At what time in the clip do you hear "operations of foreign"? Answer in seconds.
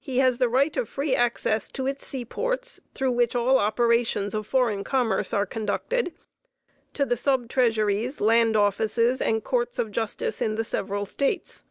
3.60-4.82